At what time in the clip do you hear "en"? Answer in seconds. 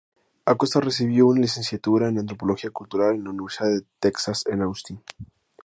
2.09-2.17, 3.13-3.23, 4.47-4.63